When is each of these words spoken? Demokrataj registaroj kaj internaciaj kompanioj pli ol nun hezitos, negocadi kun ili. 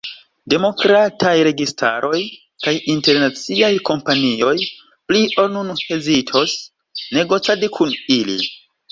Demokrataj 0.51 1.33
registaroj 1.47 2.21
kaj 2.65 2.71
internaciaj 2.93 3.69
kompanioj 3.89 4.53
pli 5.11 5.21
ol 5.43 5.51
nun 5.57 5.69
hezitos, 5.81 6.55
negocadi 7.19 7.71
kun 7.77 7.93
ili. 8.17 8.39